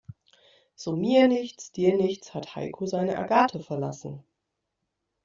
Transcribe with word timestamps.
So 0.73 0.95
mir 0.95 1.27
nichts, 1.27 1.71
dir 1.71 1.95
nichts 1.95 2.33
hat 2.33 2.55
Heiko 2.55 2.87
seine 2.87 3.19
Agathe 3.19 3.59
verlassen. 3.59 4.23